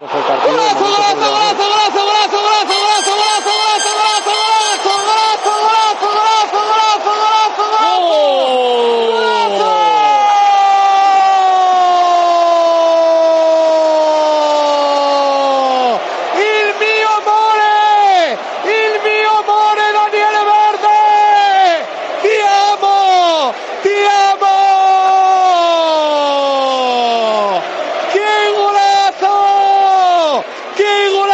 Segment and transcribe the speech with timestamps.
[0.00, 1.69] Por el partido,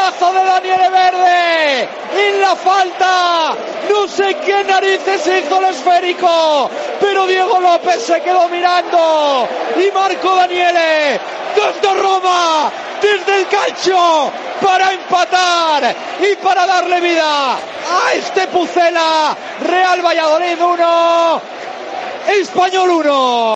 [0.06, 1.88] golazo de Daniele Verde!
[2.16, 3.54] En la falta.
[3.88, 10.34] No sé qué narices hizo el esférico, pero Diego López se quedó mirando y marcó
[10.36, 11.20] Daniele
[11.54, 19.36] desde Roma, desde el calcio, para empatar y para darle vida a este Pucela.
[19.60, 21.40] Real Valladolid 1,
[22.28, 23.55] Español 1.